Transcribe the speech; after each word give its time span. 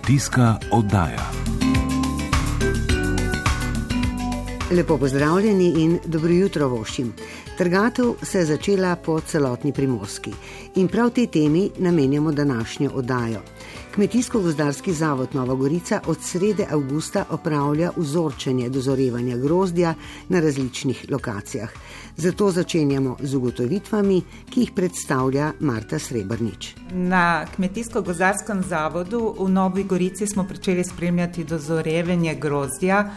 Kmetijska 0.00 0.56
oddaja. 0.70 1.30
Lepo 4.70 4.98
pozdravljeni 4.98 5.74
in 5.76 5.98
dobro 6.04 6.32
jutro 6.32 6.68
voščim. 6.68 7.12
Trgatev 7.58 8.12
se 8.22 8.38
je 8.38 8.44
začela 8.44 8.96
po 8.96 9.20
celotni 9.20 9.72
primorski 9.72 10.32
in 10.74 10.88
prav 10.88 11.10
tej 11.10 11.26
temi 11.26 11.70
namenjamo 11.78 12.32
današnjo 12.32 12.90
oddajo. 12.94 13.40
Kmetijsko-gozdarski 13.94 14.92
zavod 14.92 15.28
Nova 15.34 15.54
Gorica 15.54 16.00
od 16.06 16.16
srede 16.22 16.66
avgusta 16.70 17.24
opravlja 17.30 17.90
vzorčenje 17.96 18.68
dozorevanja 18.68 19.36
grozdja 19.36 19.94
na 20.28 20.40
različnih 20.40 21.06
lokacijah. 21.10 21.70
Zato 22.16 22.50
začenjamo 22.50 23.16
z 23.20 23.34
ugotovitvami, 23.34 24.22
ki 24.50 24.60
jih 24.60 24.70
predstavlja 24.76 25.52
Marta 25.60 25.98
Srebrnič. 25.98 26.74
Na 26.92 27.46
Kmetijsko-gozdarskem 27.56 28.62
zavodu 28.68 29.34
v 29.38 29.48
Novi 29.48 29.84
Gorici 29.84 30.26
smo 30.26 30.46
začeli 30.48 30.84
spremljati 30.84 31.44
dozorevanje 31.44 32.34
grozdja. 32.34 33.10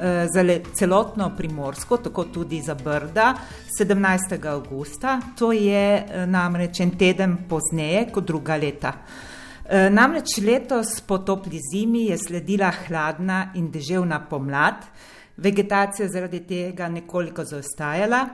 Eh, 0.00 0.26
za 0.32 0.44
celotno 0.74 1.32
primorsko, 1.36 1.96
tako 1.96 2.24
tudi 2.24 2.62
za 2.62 2.74
Brda, 2.74 3.34
17. 3.80 4.48
augusta, 4.48 5.20
to 5.38 5.52
je 5.52 5.96
eh, 5.96 6.26
namreč 6.26 6.80
en 6.80 6.90
teden 6.90 7.36
pozneje 7.48 8.06
kot 8.12 8.24
druga 8.24 8.56
leta. 8.56 8.92
Eh, 9.70 9.90
namreč 9.90 10.40
letos 10.42 11.00
po 11.06 11.18
topli 11.18 11.60
zimi 11.72 12.08
je 12.08 12.18
sledila 12.18 12.72
hladna 12.74 13.52
in 13.54 13.70
deževna 13.70 14.18
pomlad, 14.30 14.82
vegetacija 15.36 16.08
zaradi 16.08 16.40
tega 16.46 16.88
nekoliko 16.88 17.44
zaostajala, 17.44 18.24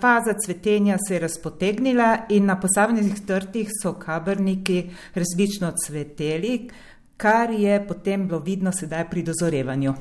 faza 0.00 0.34
cvetenja 0.44 0.96
se 1.08 1.14
je 1.14 1.20
razpotegnila 1.20 2.18
in 2.28 2.46
na 2.46 2.60
posameznih 2.60 3.26
trtih 3.26 3.68
so 3.82 3.92
kabrniki 3.92 4.90
različno 5.14 5.72
cveteli, 5.86 6.68
kar 7.16 7.50
je 7.50 7.86
potem 7.88 8.28
bilo 8.28 8.38
vidno 8.38 8.72
sedaj 8.72 9.08
pri 9.10 9.22
dozorevanju. 9.22 9.94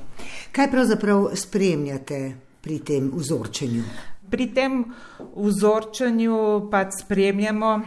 Kaj 0.51 0.71
pravzaprav 0.71 1.29
spremljate 1.33 2.35
pri 2.61 2.79
tem 2.79 3.11
vzorčenju? 3.15 3.83
Pri 4.29 4.47
tem 4.53 4.83
vzorčenju 5.35 6.69
pa 6.71 6.85
spremljamo 7.01 7.81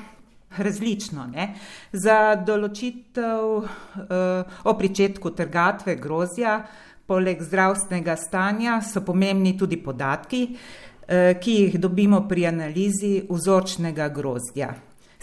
različno. 0.56 1.26
Ne? 1.32 1.52
Za 1.92 2.34
določitev 2.46 3.46
uh, 3.58 4.58
o 4.64 4.74
pričetku 4.78 5.34
trgatve 5.36 5.96
grozja, 6.00 6.60
poleg 7.08 7.40
zdravstvenega 7.44 8.16
stanja, 8.20 8.80
so 8.84 9.04
pomembni 9.04 9.56
tudi 9.58 9.80
podatki, 9.82 10.42
uh, 10.52 11.32
ki 11.40 11.56
jih 11.62 11.80
dobimo 11.80 12.24
pri 12.28 12.48
analizi 12.52 13.18
vzorčnega 13.28 14.08
grozdja. 14.14 14.74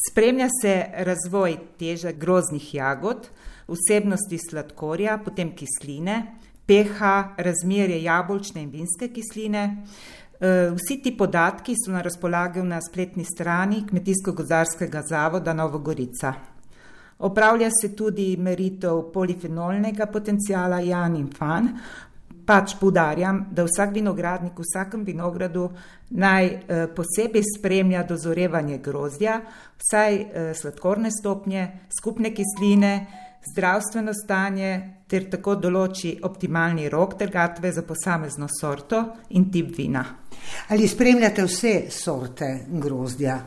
Spremlja 0.09 0.49
se 0.61 0.73
razvoj 1.07 1.57
teže 1.79 2.11
groznih 2.19 2.73
jagod, 2.73 3.29
vsebnosti 3.69 4.37
sladkorja, 4.37 5.17
potem 5.23 5.53
kisline, 5.55 6.17
pH, 6.67 6.99
razmerje 7.37 8.01
jabolčne 8.03 8.65
in 8.65 8.69
vinske 8.73 9.07
kisline. 9.13 9.63
E, 10.39 10.71
vsi 10.75 11.01
ti 11.01 11.15
podatki 11.17 11.73
so 11.75 11.91
na 11.91 12.01
razpolago 12.01 12.63
na 12.63 12.81
spletni 12.81 13.23
strani 13.25 13.85
Kmetijsko-gozdarskega 13.87 15.01
zavoda 15.09 15.53
Novogorica. 15.53 16.33
Opravlja 17.19 17.69
se 17.81 17.95
tudi 17.95 18.35
meritev 18.37 19.11
polifenolnega 19.13 20.05
potencijala 20.05 20.79
Jan 20.79 21.15
in 21.15 21.29
Fan. 21.31 21.69
Pač 22.45 22.75
poudarjam, 22.77 23.45
da 23.51 23.63
vsak 23.65 23.93
vinogradnik 23.95 24.59
v 24.59 24.65
vsakem 24.67 25.05
vinogradu 25.05 25.69
naj 26.13 26.45
eh, 26.45 26.83
posebej 26.93 27.41
spremlja 27.55 28.03
dozorevanje 28.05 28.77
grozdja, 28.77 29.39
vsaj 29.81 30.15
eh, 30.15 30.51
sladkorne 30.53 31.09
stopnje, 31.11 31.63
skupne 31.97 32.29
kisline, 32.35 32.91
zdravstveno 33.51 34.13
stanje 34.13 34.71
ter 35.07 35.29
tako 35.29 35.55
določi 35.55 36.15
optimalni 36.23 36.89
rok 36.89 37.17
trgatve 37.19 37.71
za 37.71 37.83
posamezno 37.85 38.47
sorto 38.59 39.03
in 39.29 39.51
tip 39.51 39.77
vina. 39.77 40.05
Ali 40.69 40.87
spremljate 40.87 41.45
vse 41.45 41.75
sorte 41.89 42.65
grozdja? 42.69 43.39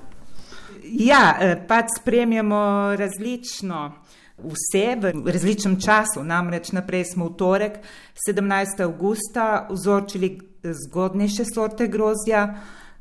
Ja, 0.85 1.37
eh, 1.41 1.57
pač 1.69 1.99
spremljamo 2.01 2.95
različno. 2.97 3.93
Vse 4.39 4.95
v 5.03 5.33
različnem 5.35 5.81
času, 5.83 6.23
namreč 6.23 6.71
naprej 6.73 7.05
smo 7.11 7.27
v 7.27 7.37
torek, 7.37 7.81
17. 8.15 8.85
augusta, 8.85 9.67
vzorčili 9.71 10.39
zgodnejše 10.63 11.45
sorte 11.45 11.89
grozdja, 11.89 12.45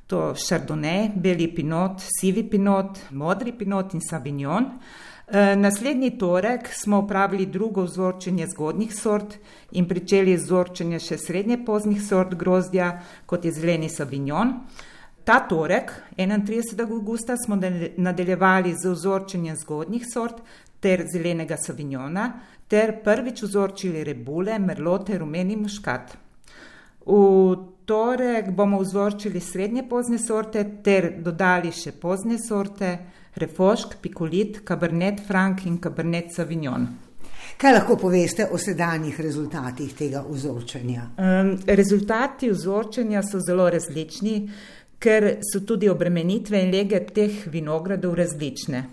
to 0.08 0.34
Chardonnay, 0.34 1.12
beli 1.16 1.48
pinot, 1.54 2.02
sivi 2.02 2.44
pinot, 2.50 3.00
modri 3.12 3.52
pinot 3.52 3.94
in 3.94 4.02
savignon. 4.02 4.72
Eh, 5.30 5.56
naslednji 5.56 6.18
torek 6.18 6.70
smo 6.74 7.00
upravili 7.00 7.46
drugo 7.46 7.84
vzorčenje 7.84 8.48
zgodnjih 8.48 8.94
sort 8.96 9.34
in 9.72 9.88
pričeli 9.88 10.36
vzorčenje 10.38 11.00
še 11.04 11.18
srednje 11.20 11.58
poznih 11.66 12.00
sort 12.02 12.36
grozdja, 12.36 13.02
kot 13.26 13.46
je 13.46 13.52
zeleni 13.52 13.90
Savignon. 13.90 14.54
Ta 15.28 15.42
torek, 15.50 15.92
31. 16.18 16.86
augusta, 16.92 17.36
smo 17.38 17.60
nadaljevali 17.98 18.72
z 18.72 18.94
vzorčenjem 18.94 19.56
zgodnjih 19.56 20.06
sort 20.08 20.40
ter 20.80 21.04
zelenega 21.12 21.58
Savignona, 21.58 22.30
ter 22.68 22.96
prvič 23.04 23.44
vzorčili 23.44 24.06
rebule, 24.08 24.56
merlote, 24.60 25.18
rumeni 25.20 25.60
muškat. 25.60 26.16
V 27.04 27.56
torek 27.86 28.54
bomo 28.56 28.80
vzorčili 28.80 29.44
srednje 29.44 29.84
pozne 29.90 30.24
sorte 30.24 30.64
ter 30.84 31.12
dodali 31.20 31.76
še 31.76 31.92
pozne 31.92 32.40
sorte. 32.40 33.17
Refošk, 33.38 33.98
Pikolit, 34.02 34.64
Cabernet 34.68 35.20
Franc 35.28 35.66
in 35.66 35.80
Cabernet 35.80 36.34
Sauvignon. 36.34 36.88
Kaj 37.58 37.74
lahko 37.74 37.96
poveste 37.98 38.46
o 38.52 38.58
sedanjih 38.62 39.20
rezultatih 39.20 39.94
tega 39.98 40.22
vzorčenja? 40.30 41.08
Um, 41.18 41.56
rezultati 41.66 42.52
vzorčenja 42.52 43.24
so 43.26 43.40
zelo 43.42 43.70
različni, 43.74 44.36
ker 45.00 45.40
so 45.42 45.64
tudi 45.66 45.90
obremenitve 45.90 46.62
in 46.62 46.70
lege 46.74 47.02
teh 47.14 47.48
vinogradov 47.50 48.14
različne. 48.20 48.84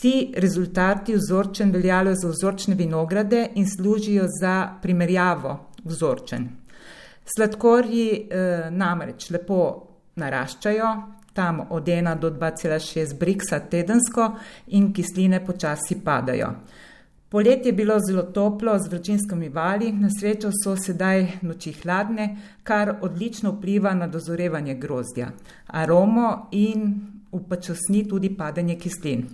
Ti 0.00 0.14
rezultati 0.42 1.14
vzorčen 1.14 1.70
veljajo 1.70 2.14
za 2.18 2.28
vzorčne 2.28 2.74
vinograde 2.74 3.48
in 3.54 3.66
služijo 3.70 4.26
za 4.40 4.56
primerjavo 4.82 5.58
vzorčen. 5.84 6.48
Sladkorji 7.36 8.08
eh, 8.10 8.70
namreč 8.70 9.30
lepo 9.30 9.60
naraščajo, 10.18 10.90
tam 11.34 11.60
od 11.70 11.84
1 11.84 12.18
do 12.18 12.30
2,6 12.30 13.18
briksa 13.18 13.60
tedensko 13.60 14.32
in 14.66 14.92
kisline 14.92 15.44
počasi 15.46 16.00
padajo. 16.04 16.54
Poletje 17.28 17.68
je 17.68 17.72
bilo 17.72 17.98
zelo 18.08 18.22
toplo 18.22 18.78
z 18.78 18.88
vročinskimi 18.88 19.48
vali, 19.48 19.92
na 19.92 20.08
srečo 20.20 20.50
so 20.54 20.76
sedaj 20.76 21.26
noči 21.42 21.72
hladne, 21.72 22.36
kar 22.62 22.94
odlično 23.02 23.50
vpliva 23.50 23.94
na 23.94 24.06
dozorevanje 24.06 24.74
grozdja, 24.74 25.32
aromo 25.66 26.48
in 26.52 27.00
upočasni 27.32 28.08
tudi 28.08 28.30
padanje 28.36 28.78
kislin. 28.78 29.26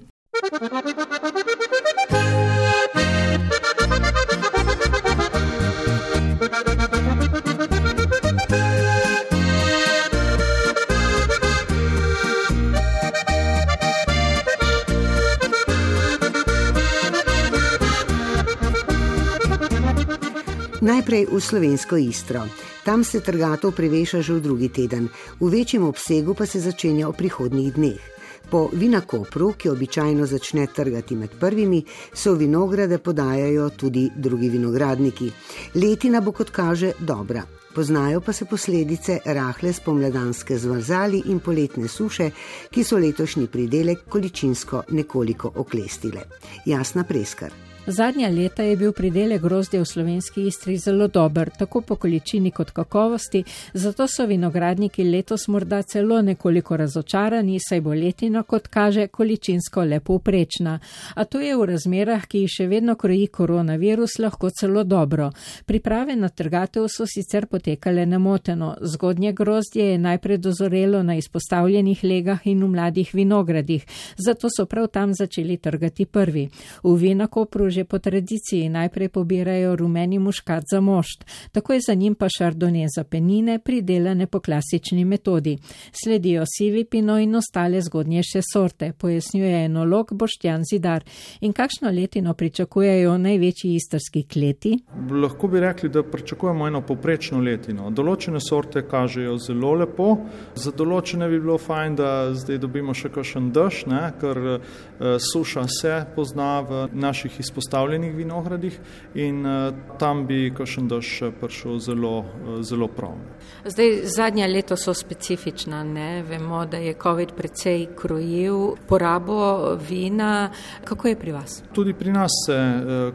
Najprej 21.10 21.26
v 21.26 21.40
slovensko 21.42 21.96
istro. 21.96 22.46
Tam 22.86 23.02
se 23.02 23.18
trgato 23.18 23.74
preveša 23.74 24.22
že 24.22 24.38
v 24.38 24.40
drugi 24.46 24.68
teden, 24.70 25.10
v 25.42 25.50
večjem 25.50 25.82
obsegu 25.82 26.38
pa 26.38 26.46
se 26.46 26.62
začenja 26.62 27.10
v 27.10 27.18
prihodnjih 27.18 27.74
dneh. 27.74 28.02
Po 28.46 28.70
vinakopru, 28.70 29.58
ki 29.58 29.74
običajno 29.74 30.22
začne 30.22 30.70
trgati 30.70 31.18
med 31.18 31.34
prvimi, 31.34 31.82
so 32.14 32.38
vinograde 32.38 33.02
podajajo 33.02 33.74
tudi 33.74 34.06
drugi 34.14 34.54
vinogradniki. 34.54 35.32
Letina 35.74 36.20
bo 36.22 36.30
kot 36.30 36.54
kaže 36.54 36.92
dobra. 37.02 37.42
Poznajo 37.74 38.20
pa 38.22 38.30
se 38.30 38.46
posledice 38.46 39.18
rahle 39.26 39.72
spomladanske 39.72 40.58
zmrzali 40.58 41.26
in 41.26 41.42
poletne 41.42 41.88
suše, 41.88 42.30
ki 42.70 42.84
so 42.86 43.02
letošnji 43.02 43.50
pridelek 43.50 44.06
količinsko 44.06 44.94
nekoliko 44.94 45.50
oklestile. 45.58 46.22
Jasna 46.66 47.02
preskar. 47.02 47.69
Zadnja 47.86 48.28
leta 48.28 48.62
je 48.62 48.76
bil 48.76 48.92
pridelek 48.92 49.40
grozdja 49.42 49.80
v 49.80 49.86
slovenski 49.88 50.42
istri 50.46 50.76
zelo 50.76 51.06
dober, 51.08 51.50
tako 51.58 51.80
po 51.80 51.94
količini 51.96 52.50
kot 52.50 52.70
kakovosti, 52.70 53.44
zato 53.74 54.06
so 54.06 54.26
vinogradniki 54.26 55.04
letos 55.04 55.48
morda 55.48 55.82
celo 55.82 56.20
nekoliko 56.22 56.76
razočarani, 56.76 57.56
saj 57.68 57.80
bo 57.80 57.94
letina, 57.94 58.42
kot 58.42 58.68
kaže, 58.68 59.06
količinsko 59.06 59.84
lepo 59.84 60.14
uprečna. 60.14 60.78
A 61.14 61.24
to 61.24 61.40
je 61.40 61.56
v 61.56 61.64
razmerah, 61.72 62.26
ki 62.26 62.42
jih 62.44 62.52
še 62.52 62.66
vedno 62.68 62.94
kroji 63.00 63.26
koronavirus, 63.26 64.18
lahko 64.18 64.50
celo 64.50 64.84
dobro. 64.84 65.30
Priprave 65.66 66.16
na 66.16 66.28
trgatev 66.28 66.88
so 66.88 67.08
sicer 67.08 67.46
potekale 67.46 68.06
nemoteno. 68.06 68.74
Zgodnje 68.80 69.32
grozdje 69.32 69.88
je 69.92 69.98
najprej 69.98 70.38
dozorelo 70.38 71.02
na 71.02 71.16
izpostavljenih 71.16 72.04
legah 72.04 72.46
in 72.46 72.62
v 72.64 72.68
mladih 72.76 73.14
vinogradih, 73.14 73.86
zato 74.16 74.52
so 74.56 74.66
prav 74.66 74.92
tam 74.92 75.14
začeli 75.14 75.56
trgati 75.56 76.06
prvi. 76.06 76.48
V 76.84 76.96
vinakopru 76.96 77.69
že 77.70 77.84
po 77.84 77.98
tradiciji 77.98 78.68
najprej 78.68 79.08
pobirajo 79.08 79.76
rumeni 79.76 80.18
muškat 80.18 80.64
za 80.70 80.80
mošt, 80.80 81.24
takoj 81.52 81.80
za 81.86 81.94
njim 81.94 82.14
pa 82.14 82.28
šardone 82.38 82.86
za 82.96 83.04
penine, 83.04 83.58
pridelane 83.58 84.26
po 84.26 84.40
klasični 84.40 85.04
metodi. 85.04 85.58
Sledijo 86.04 86.44
sivi 86.58 86.84
pino 86.84 87.18
in 87.18 87.34
ostale 87.34 87.80
zgodnjejše 87.80 88.40
sorte, 88.52 88.92
pojasnjuje 88.92 89.64
enolog 89.64 90.12
Boštjan 90.14 90.62
Zidar. 90.70 91.04
In 91.40 91.52
kakšno 91.52 91.90
letino 91.90 92.34
pričakujejo 92.34 93.18
največji 93.18 93.74
istrski 93.74 94.22
kleti? 94.22 94.78
Lahko 95.10 95.48
bi 95.48 95.60
rekli, 95.60 95.88
da 95.88 96.02
pričakujemo 96.02 96.66
eno 96.68 96.82
poprečno 96.86 97.40
letino. 97.40 97.90
Določene 97.90 98.40
sorte 98.40 98.82
kažejo 98.88 99.36
zelo 99.38 99.74
lepo, 99.74 100.10
za 100.54 100.72
določene 100.76 101.28
bi 101.28 101.40
bilo 101.40 101.58
fajn, 101.58 101.96
da 101.96 102.10
zdaj 102.34 102.58
dobimo 102.62 102.94
še 102.94 103.10
kakšen 103.14 103.50
dež, 103.54 103.84
ne, 103.90 104.02
ker 104.20 104.40
uh, 104.40 105.16
suša 105.32 105.66
se 105.80 105.94
pozna 106.14 106.60
v 106.60 106.82
naših 106.92 107.40
izpostavljenih 107.60 108.14
vinogradih 108.16 108.78
in 109.14 109.46
uh, 109.46 109.74
tam 109.98 110.26
bi 110.26 110.50
kakšen 110.56 110.88
dež 110.88 111.10
prišel 111.40 111.78
zelo, 111.78 112.18
uh, 112.18 112.60
zelo 112.64 112.88
prav. 112.88 113.18
Zdaj, 113.64 114.00
zadnja 114.16 114.46
leta 114.46 114.76
so 114.76 114.94
specifična, 114.94 115.82
ne? 115.84 116.22
vemo, 116.22 116.64
da 116.66 116.76
je 116.80 116.94
COVID 117.02 117.34
precej 117.36 117.86
krojil 117.96 118.76
porabo 118.88 119.76
vina. 119.88 120.50
Kako 120.84 121.08
je 121.08 121.16
pri 121.16 121.32
vas? 121.32 121.62
Tudi 121.74 121.92
pri 121.92 122.12
nas 122.12 122.30
se 122.46 122.56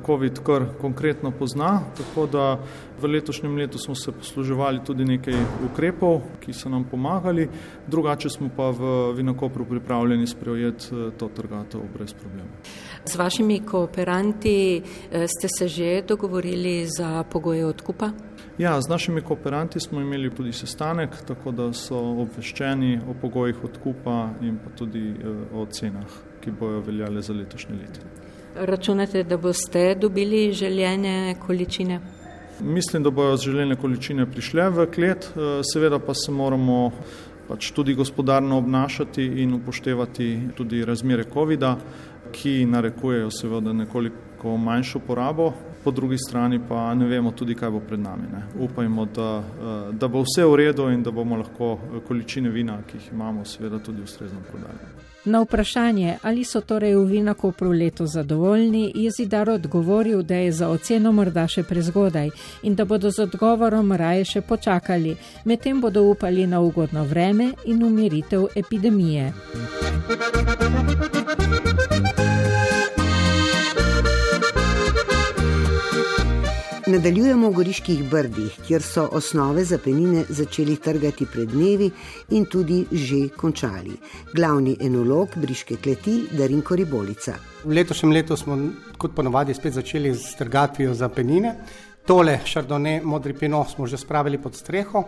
COVID 0.06 0.40
kar 0.46 0.66
konkretno 0.82 1.32
pozna, 1.32 1.82
tako 1.98 2.28
da 2.28 2.60
V 3.02 3.08
letošnjem 3.08 3.56
letu 3.58 3.78
smo 3.78 3.96
se 3.96 4.12
posluževali 4.12 4.80
tudi 4.86 5.06
nekaj 5.06 5.36
ukrepov, 5.66 6.22
ki 6.40 6.54
so 6.54 6.70
nam 6.70 6.84
pomagali, 6.84 7.50
drugače 7.88 8.30
smo 8.30 8.50
pa 8.56 8.70
v 8.70 9.12
Vinokopru 9.18 9.66
pripravljeni 9.66 10.28
sprejeti 10.28 10.86
eh, 10.92 11.12
to 11.18 11.28
trgatev 11.28 11.82
brez 11.94 12.14
problema. 12.14 12.50
Z 13.06 13.16
vašimi 13.16 13.60
kooperanti 13.60 14.82
eh, 15.12 15.28
ste 15.28 15.48
se 15.58 15.68
že 15.68 16.02
dogovorili 16.08 16.88
za 16.98 17.24
pogoje 17.24 17.66
odkupa? 17.66 18.10
Ja, 18.58 18.82
z 18.82 18.90
našimi 18.90 19.22
kooperanti 19.22 19.80
smo 19.80 20.02
imeli 20.02 20.36
tudi 20.36 20.52
sestanek, 20.52 21.10
tako 21.28 21.52
da 21.52 21.74
so 21.74 22.00
obveščeni 22.00 23.00
o 23.10 23.14
pogojih 23.22 23.64
odkupa 23.64 24.30
in 24.42 24.58
pa 24.64 24.72
tudi 24.78 25.10
eh, 25.10 25.56
o 25.56 25.66
cenah, 25.66 26.22
ki 26.42 26.52
bojo 26.52 26.80
veljale 26.80 27.22
za 27.22 27.34
letošnje 27.34 27.76
leto. 27.76 28.00
Računate, 28.56 29.24
da 29.24 29.38
boste 29.38 29.96
dobili 29.96 30.54
željene 30.54 31.36
količine? 31.46 32.00
Mislim, 32.62 33.04
da 33.04 33.10
bojo 33.10 33.38
željene 33.38 33.76
količine 33.76 34.26
prišle 34.32 34.70
v 34.70 34.86
klet, 34.92 35.26
eh, 35.26 35.62
seveda 35.74 36.00
pa 36.00 36.14
se 36.14 36.32
moramo 36.32 36.92
pač 37.48 37.72
tudi 37.72 37.94
gospodarno 37.94 38.58
obnašati 38.58 39.24
in 39.24 39.54
upoštevati 39.54 40.40
tudi 40.56 40.86
razmere 40.86 41.24
COVID-a, 41.34 41.76
ki 42.32 42.66
narekujejo 42.66 43.32
seveda 43.32 43.74
nekoliko 43.74 44.58
manjšo 44.58 45.00
porabo, 45.00 45.54
po 45.86 45.92
drugi 45.92 46.18
strani 46.18 46.60
pa 46.70 46.94
ne 46.94 47.06
vemo 47.06 47.32
tudi, 47.32 47.56
kaj 47.56 47.70
bo 47.70 47.80
pred 47.80 48.00
nami. 48.00 48.28
Ne. 48.34 48.44
Upajmo, 48.66 49.06
da, 49.06 49.32
eh, 49.40 49.94
da 49.94 50.08
bo 50.08 50.24
vse 50.26 50.46
v 50.46 50.56
redu 50.56 50.90
in 50.90 51.04
da 51.04 51.12
bomo 51.12 51.38
lahko 51.38 51.78
količine 52.08 52.50
vina, 52.50 52.82
ki 52.88 52.98
jih 52.98 53.12
imamo, 53.14 53.46
seveda 53.46 53.80
tudi 53.80 54.02
ustrezno 54.02 54.40
prodali. 54.50 55.06
Na 55.26 55.42
vprašanje, 55.42 56.18
ali 56.22 56.44
so 56.44 56.62
torej 56.62 56.96
v 56.96 57.06
Vinakopru 57.06 57.72
leto 57.72 58.06
zadovoljni, 58.06 58.92
je 58.96 59.12
Zidar 59.12 59.50
odgovoril, 59.50 60.22
da 60.24 60.36
je 60.36 60.52
za 60.52 60.70
oceno 60.70 61.12
morda 61.12 61.48
še 61.48 61.64
prezgodaj 61.64 62.30
in 62.64 62.76
da 62.76 62.86
bodo 62.86 63.12
z 63.12 63.26
odgovorom 63.26 63.92
raje 63.92 64.26
še 64.26 64.42
počakali, 64.42 65.18
medtem 65.46 65.82
bodo 65.82 66.04
upali 66.10 66.48
na 66.48 66.62
ugodno 66.62 67.04
vreme 67.06 67.52
in 67.66 67.84
umiritev 67.84 68.48
epidemije. 68.56 69.34
Nadaljujemo 76.96 77.50
v 77.50 77.54
Goriških 77.58 78.02
brdih, 78.08 78.54
kjer 78.68 78.84
so 78.84 79.02
osnove 79.18 79.66
za 79.68 79.76
penine 79.84 80.22
začeli 80.30 80.78
trgati 80.80 81.26
pred 81.28 81.50
dnevi 81.52 81.90
in 82.38 82.46
tudi 82.48 82.86
že 82.92 83.18
končali. 83.36 83.98
Glavni 84.32 84.78
enolog 84.80 85.36
Briške 85.36 85.76
kleti 85.76 86.14
Darinko 86.32 86.76
Ribolica. 86.76 87.34
V 87.66 87.76
letošnjem 87.76 88.14
letu 88.16 88.38
smo 88.40 88.56
kot 88.98 89.12
ponovadi 89.16 89.54
spet 89.54 89.76
začeli 89.76 90.14
s 90.16 90.38
trgatvijo 90.40 90.94
za 90.94 91.10
penine. 91.10 91.56
Tole 92.08 92.40
šardone 92.46 93.02
modri 93.04 93.34
pino 93.34 93.66
smo 93.68 93.88
že 93.88 93.98
spravili 93.98 94.40
pod 94.40 94.56
streho. 94.56 95.04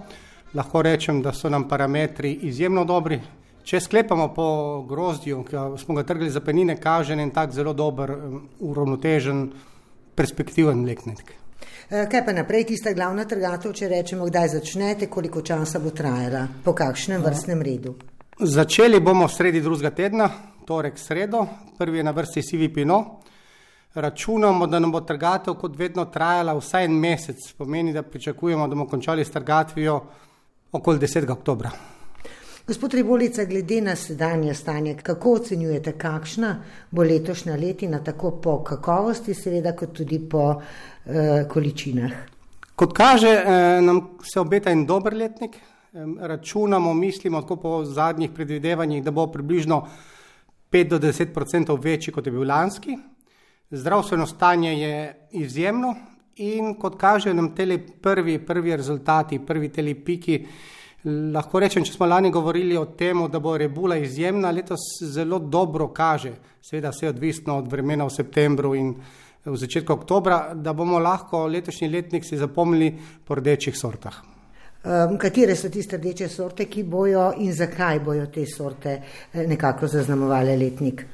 Lahko 0.54 0.81
rečem, 0.81 1.22
da 1.22 1.31
so 1.31 1.50
nam 1.50 1.69
parametri 1.69 2.34
izjemno 2.51 2.84
dobri. 2.86 3.22
Če 3.63 3.80
sklepamo 3.80 4.34
po 4.36 4.51
grozdju, 4.89 5.44
ki 5.48 5.66
smo 5.80 5.95
ga 5.95 6.04
trgali 6.04 6.30
za 6.30 6.44
penine, 6.44 6.75
kaže 6.75 7.16
en 7.16 7.31
tak 7.31 7.56
zelo 7.56 7.74
dober, 7.74 8.12
uravnotežen, 8.60 9.51
perspektiven 10.16 10.84
mleknik. 10.84 11.46
Eh, 11.89 12.07
kaj 12.12 12.25
pa 12.25 12.33
naprej, 12.33 12.65
tista 12.68 12.94
glavna 12.94 13.25
trgatev, 13.25 13.74
če 13.74 13.88
rečemo, 13.88 14.25
kdaj 14.27 14.50
začnete, 14.57 15.07
koliko 15.09 15.42
časa 15.42 15.80
bo 15.80 15.94
trajala, 15.95 16.48
po 16.63 16.74
kakšnem 16.75 17.24
vrstnem 17.24 17.62
redu? 17.62 17.95
Začeli 18.39 19.00
bomo 19.00 19.27
sredi 19.27 19.62
drugega 19.62 19.92
tedna, 19.95 20.30
torek 20.68 21.00
sredo, 21.00 21.45
prvi 21.77 21.98
je 21.98 22.04
na 22.04 22.12
vrsti 22.12 22.44
Sivi 22.44 22.69
Pino. 22.74 23.00
Računamo, 23.95 24.68
da 24.68 24.80
nam 24.80 24.92
bo 24.92 25.01
trgatev 25.01 25.56
kot 25.57 25.77
vedno 25.77 26.06
trajala 26.06 26.54
vsaj 26.54 26.86
en 26.86 27.00
mesec, 27.00 27.51
pomeni, 27.57 27.94
da 27.94 28.03
pričakujemo, 28.03 28.68
da 28.68 28.75
bomo 28.75 28.88
končali 28.88 29.25
s 29.25 29.31
trgatvijo 29.31 30.01
okoli 30.71 31.00
10. 31.00 31.31
oktobra. 31.31 31.96
Gospod 32.67 32.93
Ribolica, 32.93 33.45
glede 33.45 33.81
na 33.81 33.95
sedanje 33.95 34.53
stanje, 34.53 34.97
kako 35.03 35.33
ocenjujete, 35.33 35.91
kakšna 35.97 36.49
bo 36.91 37.03
letošnja 37.03 37.55
letina, 37.55 38.01
tako 38.03 38.31
po 38.43 38.57
kakovosti, 38.63 39.33
seveda, 39.33 39.71
kot 39.71 39.93
tudi 39.95 40.19
po 40.29 40.49
eh, 41.05 41.45
količinah? 41.49 42.11
Kot 42.75 42.93
kaže, 42.93 43.29
eh, 43.29 43.79
nam 43.81 44.01
se 44.19 44.39
obeta 44.39 44.71
en 44.71 44.85
dober 44.85 45.15
letnik. 45.15 45.55
Eh, 45.55 46.05
računamo, 46.19 46.93
mislimo, 46.93 47.41
tako 47.41 47.55
po 47.55 47.85
zadnjih 47.85 48.35
predvidevanjih, 48.35 49.03
da 49.03 49.11
bo 49.11 49.29
približno 49.31 49.87
5 50.71 50.89
do 50.89 50.99
10 50.99 51.37
odstotkov 51.41 51.79
večji, 51.83 52.13
kot 52.13 52.25
je 52.25 52.31
bil 52.31 52.47
lanski. 52.47 52.97
Zdravstveno 53.71 54.27
stanje 54.27 54.73
je 54.79 55.27
izjemno 55.31 55.95
in 56.35 56.75
kot 56.75 56.99
kaže 56.99 57.33
nam 57.33 57.55
te 57.55 57.79
prvi, 58.01 58.45
prvi 58.45 58.75
rezultati, 58.75 59.39
prvi 59.39 59.69
te 59.69 59.95
piki. 60.05 60.45
Lahko 61.07 61.62
rečem, 61.63 61.86
če 61.88 61.94
smo 61.94 62.07
lani 62.09 62.31
govorili 62.36 62.75
o 62.75 62.86
tem, 63.00 63.21
da 63.31 63.39
bo 63.39 63.54
rebula 63.57 63.95
izjemna, 63.95 64.51
letos 64.51 64.81
zelo 65.07 65.39
dobro 65.39 65.88
kaže, 65.95 66.33
seveda 66.62 66.92
vse 66.92 67.07
odvisno 67.13 67.58
od 67.62 67.70
vremena 67.72 68.03
v 68.03 68.12
septembru 68.12 68.74
in 68.75 68.89
v 69.46 69.55
začetku 69.55 69.93
oktobra, 69.93 70.51
da 70.53 70.74
bomo 70.75 71.00
lahko 71.00 71.46
letošnji 71.48 71.88
letnik 71.93 72.25
si 72.27 72.38
zapomnili 72.38 72.91
po 73.24 73.38
rdečih 73.39 73.77
sortah. 73.77 74.20
Um, 74.84 75.15
katere 75.17 75.55
so 75.55 75.72
tiste 75.72 75.98
rdeče 75.98 76.27
sorte, 76.29 76.67
ki 76.67 76.84
bojo 76.84 77.31
in 77.39 77.55
zakaj 77.55 78.00
bojo 78.03 78.27
te 78.31 78.46
sorte 78.46 79.00
eh, 79.00 79.48
nekako 79.48 79.88
zaznamovali 79.88 80.58
letnik? 80.58 81.05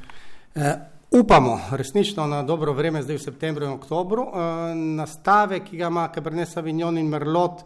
Uh, 0.56 0.74
upamo 1.12 1.60
resnično 1.72 2.28
na 2.28 2.44
dobro 2.44 2.74
vreme 2.74 3.02
zdaj 3.04 3.18
v 3.18 3.24
septembru 3.30 3.66
in 3.66 3.78
oktobru. 3.78 4.26
Uh, 4.26 4.74
nastave, 4.74 5.62
ki 5.66 5.78
ga 5.78 5.94
ima 5.94 6.10
Cabernet 6.14 6.50
Sauvignon 6.50 6.98
in 6.98 7.10
Merlot, 7.14 7.64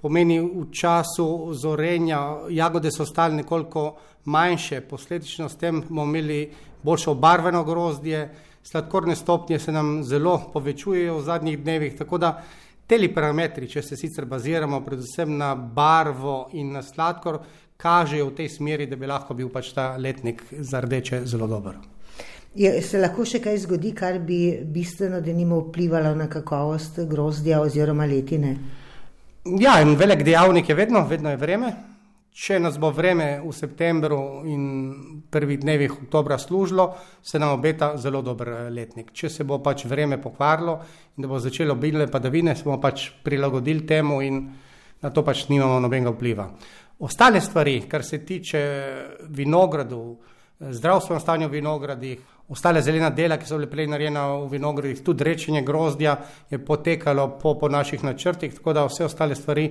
pomeni 0.00 0.40
v 0.40 0.66
času 0.72 1.52
zorenja, 1.52 2.20
jagode 2.50 2.90
so 2.92 3.06
stale 3.06 3.34
nekoliko 3.34 3.94
manjše, 4.24 4.80
posledično 4.80 5.48
s 5.48 5.56
tem 5.56 5.82
bomo 5.88 6.04
imeli 6.04 6.50
boljše 6.82 7.10
obarveno 7.10 7.64
grozdje, 7.64 8.28
sladkorne 8.62 9.16
stopnje 9.16 9.58
se 9.58 9.72
nam 9.72 10.04
zelo 10.04 10.50
povečujejo 10.52 11.18
v 11.18 11.22
zadnjih 11.22 11.58
dnevih, 11.58 11.96
tako 11.98 12.18
da 12.18 12.42
teli 12.86 13.08
parametri, 13.14 13.68
če 13.68 13.82
se 13.82 13.96
sicer 13.96 14.24
baziramo 14.28 14.80
predvsem 14.84 15.36
na 15.38 15.54
barvo 15.54 16.48
in 16.52 16.72
na 16.72 16.82
sladkor, 16.82 17.40
kažejo 17.76 18.30
v 18.30 18.34
tej 18.36 18.48
smeri, 18.48 18.86
da 18.86 18.96
bi 18.96 19.08
lahko 19.08 19.34
bil 19.34 19.48
pač 19.52 19.72
ta 19.74 19.94
letnik 19.98 20.44
za 20.60 20.80
rdeče 20.80 21.24
zelo 21.26 21.46
dober. 21.46 21.80
Je, 22.54 22.70
se 22.86 23.00
lahko 23.00 23.24
še 23.26 23.40
kaj 23.42 23.64
zgodi, 23.64 23.90
kar 23.96 24.20
bi 24.22 24.60
bistveno, 24.62 25.18
da 25.20 25.32
nimo 25.34 25.58
vplivalo 25.64 26.14
na 26.14 26.28
kakovost 26.30 27.00
grozdja 27.10 27.60
oziroma 27.60 28.06
letine? 28.06 28.54
Ja, 29.44 29.74
en 29.80 29.92
velik 30.00 30.22
dejavnik 30.24 30.68
je 30.68 30.74
vedno, 30.74 31.02
vedno 31.04 31.28
je 31.28 31.36
vreme. 31.36 31.70
Če 32.32 32.56
nas 32.64 32.78
bo 32.80 32.88
vreme 32.96 33.42
v 33.44 33.50
septembru 33.52 34.40
in 34.48 34.62
prvih 35.30 35.58
dnevih 35.60 35.92
oktobra 35.92 36.38
služilo, 36.40 36.86
se 37.20 37.38
nam 37.38 37.52
obeta 37.58 37.90
zelo 38.00 38.22
dober 38.24 38.48
eh, 38.48 38.70
letnik. 38.72 39.12
Če 39.12 39.28
se 39.28 39.44
bo 39.44 39.58
pač 39.60 39.84
vreme 39.84 40.16
pokvarilo 40.16 40.78
in 41.16 41.26
da 41.26 41.28
bo 41.28 41.38
začelo 41.38 41.76
obilne 41.76 42.06
padavine, 42.08 42.56
se 42.56 42.64
bomo 42.64 42.78
pač 42.80 43.10
prilagodili 43.22 43.84
temu 43.86 44.22
in 44.24 44.40
na 45.04 45.12
to 45.12 45.22
pač 45.22 45.44
nimamo 45.52 45.76
nobenega 45.76 46.14
vpliva. 46.16 46.48
Ostale 47.04 47.44
stvari, 47.44 47.82
kar 47.84 48.00
se 48.02 48.22
tiče 48.24 48.64
vinogradov, 49.28 50.08
zdravstveno 50.60 51.20
stanje 51.20 51.46
v 51.46 51.50
vinogradih, 51.50 52.18
ostale 52.48 52.82
zelena 52.82 53.10
dela, 53.10 53.38
ki 53.38 53.46
so 53.48 53.58
bile 53.58 53.70
prej 53.70 53.88
narejena 53.90 54.26
v 54.44 54.48
vinogradih, 54.52 55.00
tudi 55.04 55.24
rečenje 55.24 55.62
grozdja 55.62 56.16
je 56.50 56.58
potekalo 56.58 57.28
po, 57.40 57.54
po 57.58 57.68
naših 57.68 58.04
načrtih, 58.04 58.54
tako 58.54 58.72
da 58.72 58.84
vse 58.86 59.04
ostale 59.04 59.34
stvari, 59.34 59.70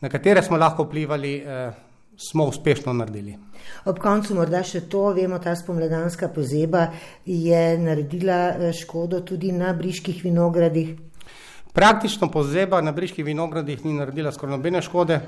na 0.00 0.08
katere 0.08 0.42
smo 0.42 0.56
lahko 0.56 0.84
vplivali, 0.84 1.34
eh, 1.36 1.70
smo 2.16 2.44
uspešno 2.44 2.92
naredili. 2.92 3.38
Ob 3.84 3.98
koncu 3.98 4.34
morda 4.34 4.62
še 4.66 4.82
to, 4.90 5.10
vemo, 5.16 5.38
ta 5.38 5.54
spomladanska 5.56 6.28
pozeba 6.34 6.88
je 7.24 7.78
naredila 7.78 8.40
eh, 8.48 8.72
škodo 8.72 9.20
tudi 9.20 9.52
na 9.52 9.72
briških 9.72 10.24
vinogradih. 10.24 10.96
Praktično 11.72 12.26
pozeba 12.30 12.80
na 12.80 12.92
briških 12.92 13.24
vinogradih 13.24 13.84
ni 13.84 13.94
naredila 13.94 14.32
skoraj 14.32 14.56
nobene 14.56 14.82
škode, 14.82 15.20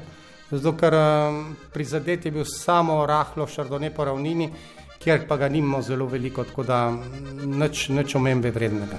zato 0.50 0.72
ker 0.76 0.94
um, 0.94 1.56
prizadet 1.72 2.26
je 2.26 2.32
bil 2.34 2.44
samo 2.44 3.06
rahlo 3.06 3.46
šardone 3.46 3.92
po 3.94 4.04
ravnini, 4.04 4.50
kjer 5.02 5.26
pa 5.28 5.36
ga 5.36 5.48
nimamo 5.48 5.82
zelo 5.82 6.06
veliko, 6.06 6.44
tako 6.44 6.62
da 6.62 6.92
nič, 7.44 7.88
nič 7.88 8.14
omembe 8.14 8.50
vrednega. 8.50 8.98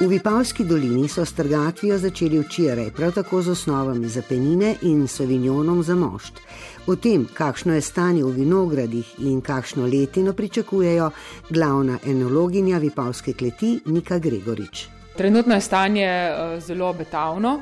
V 0.00 0.06
Vipavski 0.08 0.64
dolini 0.64 1.08
so 1.08 1.24
s 1.24 1.32
trgatvijo 1.36 1.98
začeli 1.98 2.38
včeraj, 2.40 2.90
prav 2.96 3.12
tako 3.12 3.42
z 3.42 3.50
osnovami 3.50 4.08
za 4.08 4.22
penine 4.28 4.74
in 4.82 5.08
sovinjonom 5.08 5.82
za 5.82 5.94
mošt. 5.94 6.40
O 6.86 6.96
tem, 6.96 7.28
kakšno 7.34 7.74
je 7.74 7.80
stanje 7.80 8.24
v 8.24 8.32
vinogradih 8.40 9.14
in 9.18 9.40
kakšno 9.40 9.86
letino 9.86 10.32
pričakujejo, 10.32 11.10
glavna 11.50 11.98
enologinja 12.06 12.78
Vipavske 12.78 13.32
kleti 13.32 13.80
Nika 13.84 14.18
Gregorič. 14.18 14.88
Trenutno 15.16 15.54
je 15.54 15.60
stanje 15.60 16.08
uh, 16.08 16.62
zelo 16.62 16.88
obetavno, 16.88 17.60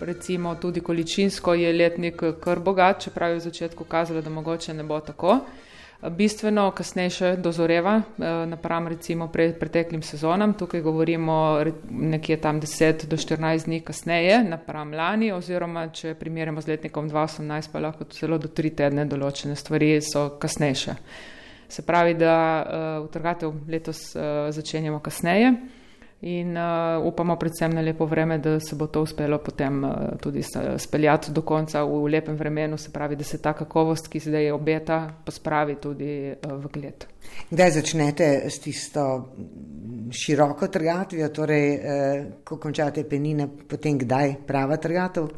recimo 0.00 0.54
tudi 0.54 0.80
količinsko 0.80 1.54
je 1.54 1.72
letnik 1.72 2.22
kar 2.40 2.60
bogat, 2.60 3.00
čeprav 3.02 3.30
je 3.30 3.36
v 3.36 3.40
začetku 3.40 3.84
kazalo, 3.84 4.20
da 4.22 4.30
mogoče 4.30 4.74
ne 4.74 4.84
bo 4.84 5.00
tako 5.00 5.40
bistveno 6.02 6.70
kasnejše 6.70 7.36
dozoreva 7.36 7.96
eh, 8.18 8.46
napram 8.46 8.88
recimo 8.88 9.28
pred 9.28 9.58
preteklim 9.58 10.02
sezonam. 10.02 10.54
Tukaj 10.54 10.80
govorimo 10.80 11.64
nekje 11.90 12.36
tam 12.36 12.60
10 12.60 13.06
do 13.06 13.16
14 13.16 13.64
dni 13.64 13.80
kasneje 13.80 14.44
napram 14.44 14.92
lani 14.92 15.32
oziroma 15.32 15.88
če 15.88 16.14
primerjamo 16.14 16.60
z 16.60 16.68
letnikom 16.68 17.10
2018 17.10 17.72
pa 17.72 17.78
lahko 17.78 18.04
celo 18.04 18.38
do 18.38 18.48
3 18.48 18.74
tedne 18.74 19.04
določene 19.04 19.56
stvari 19.56 20.00
so 20.00 20.28
kasnejše. 20.38 20.94
Se 21.68 21.82
pravi, 21.82 22.14
da 22.14 22.34
uh, 22.64 23.04
utrgatev 23.04 23.52
letos 23.68 24.14
uh, 24.16 24.48
začenjamo 24.50 25.02
kasneje 25.04 25.52
in 26.20 26.56
uh, 26.56 27.06
upamo 27.06 27.36
predvsem 27.36 27.74
na 27.74 27.80
lepo 27.80 28.06
vreme, 28.06 28.38
da 28.38 28.60
se 28.60 28.76
bo 28.76 28.86
to 28.86 29.02
uspelo 29.02 29.38
potem 29.38 29.84
uh, 29.84 29.90
tudi 30.20 30.42
speljati 30.76 31.32
do 31.32 31.42
konca 31.42 31.84
v 31.84 32.08
lepem 32.10 32.36
vremenu, 32.36 32.76
se 32.78 32.92
pravi, 32.92 33.16
da 33.16 33.24
se 33.24 33.38
ta 33.42 33.52
kakovost, 33.52 34.08
ki 34.08 34.20
zdaj 34.20 34.50
obeta, 34.50 35.14
pospravi 35.24 35.76
tudi 35.80 36.32
uh, 36.32 36.52
v 36.58 36.72
gled. 36.72 37.06
Kdaj 37.50 37.70
začnete 37.70 38.50
s 38.50 38.60
tisto 38.60 39.04
široko 40.12 40.68
trgatvijo, 40.68 41.28
torej 41.28 41.74
eh, 41.74 42.26
ko 42.44 42.56
končate 42.56 43.04
penine, 43.08 43.48
potem 43.68 43.98
kdaj 43.98 44.34
prava 44.46 44.76
trgatev? 44.76 45.28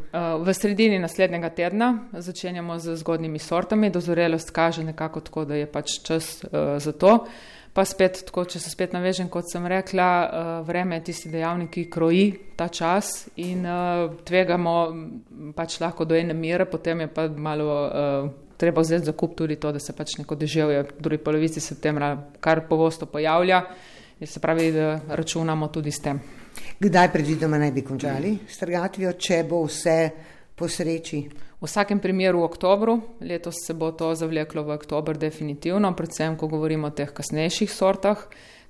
V 0.45 0.55
sredini 0.55 0.99
naslednjega 0.99 1.51
tedna 1.51 1.93
začenjamo 2.13 2.79
z 2.79 2.97
zgodnimi 2.97 3.39
sortami, 3.39 3.91
dozorelost 3.91 4.51
kaže 4.51 4.85
nekako 4.85 5.21
tako, 5.21 5.45
da 5.45 5.55
je 5.55 5.67
pač 5.67 6.01
čas 6.03 6.45
eh, 6.45 6.79
za 6.79 6.93
to. 6.93 7.25
Pa 7.73 7.85
spet, 7.87 8.25
tako, 8.27 8.45
če 8.51 8.59
se 8.59 8.71
spet 8.73 8.95
navežem, 8.97 9.29
kot 9.31 9.47
sem 9.47 9.67
rekla, 9.71 10.07
uh, 10.27 10.49
vreme 10.67 10.99
je 10.99 11.05
tisti 11.11 11.31
dejavnik, 11.31 11.71
ki 11.71 11.85
kroji 11.93 12.25
ta 12.59 12.67
čas 12.69 13.29
in 13.39 13.63
uh, 13.63 14.11
tvegamo 14.27 14.75
pač 15.55 15.79
lahko 15.79 16.05
do 16.05 16.19
ene 16.19 16.35
mere, 16.35 16.67
potem 16.67 17.05
je 17.05 17.09
pa 17.15 17.29
malo 17.31 17.77
uh, 17.87 18.33
treba 18.59 18.83
vzeti 18.83 19.07
za 19.07 19.13
kup 19.13 19.37
tudi 19.39 19.57
to, 19.57 19.71
da 19.73 19.79
se 19.79 19.95
pač 19.97 20.19
neko 20.19 20.35
deževje 20.35 20.83
v 20.83 20.97
drugi 20.99 21.23
polovici 21.25 21.61
septembra 21.61 22.11
kar 22.41 22.67
pogosto 22.69 23.07
pojavlja 23.07 23.63
in 24.21 24.27
se 24.27 24.41
pravi, 24.41 24.73
da 24.73 25.01
računamo 25.09 25.69
tudi 25.69 25.93
s 25.95 26.03
tem. 26.03 26.21
Kdaj 26.81 27.13
predvidoma 27.13 27.59
naj 27.59 27.73
bi 27.73 27.87
končali 27.87 28.35
s 28.49 28.59
trgatvijo, 28.59 29.15
če 29.15 29.45
bo 29.49 29.63
vse 29.65 29.97
po 30.57 30.69
sreči? 30.69 31.23
V 31.61 31.69
vsakem 31.69 32.01
primeru 32.01 32.41
v 32.41 32.49
oktobru, 32.49 32.95
letos 33.21 33.61
se 33.67 33.75
bo 33.77 33.93
to 33.93 34.15
zavleklo 34.17 34.65
v 34.65 34.73
oktober 34.73 35.19
definitivno, 35.21 35.93
predvsem, 35.93 36.33
ko 36.41 36.49
govorimo 36.49 36.89
o 36.89 36.95
teh 36.97 37.13
kasnejših 37.13 37.69
sortah, 37.69 38.17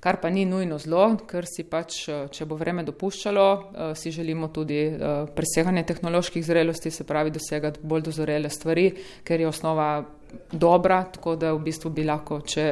kar 0.03 0.19
pa 0.19 0.27
ni 0.27 0.43
nujno 0.43 0.75
zlo, 0.83 1.15
ker 1.23 1.47
si 1.47 1.63
pač, 1.63 2.09
če 2.09 2.47
bo 2.51 2.59
vreme 2.59 2.83
dopuščalo, 2.83 3.47
eh, 3.47 3.93
si 3.95 4.11
želimo 4.11 4.49
tudi 4.51 4.81
eh, 4.91 5.23
preseganje 5.37 5.85
tehnoloških 5.87 6.43
zrelosti, 6.43 6.91
se 6.91 7.07
pravi 7.07 7.31
dosegati 7.31 7.79
bolj 7.83 8.09
dozorele 8.11 8.51
stvari, 8.51 8.91
ker 9.23 9.39
je 9.39 9.47
osnova 9.47 10.03
dobra, 10.51 11.05
tako 11.15 11.37
da 11.37 11.55
v 11.55 11.63
bistvu 11.63 11.95
bi 11.95 12.03
lahko, 12.03 12.41
če 12.43 12.67